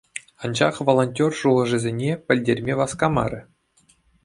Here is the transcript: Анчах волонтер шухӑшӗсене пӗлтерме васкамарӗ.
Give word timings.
Анчах 0.43 0.75
волонтер 0.87 1.31
шухӑшӗсене 1.39 2.11
пӗлтерме 2.25 2.73
васкамарӗ. 2.79 3.39